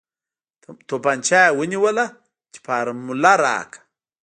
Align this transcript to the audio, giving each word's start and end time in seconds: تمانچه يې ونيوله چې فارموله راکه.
تمانچه 0.87 1.39
يې 1.45 1.55
ونيوله 1.57 2.05
چې 2.51 2.59
فارموله 2.65 3.33
راکه. 3.43 3.79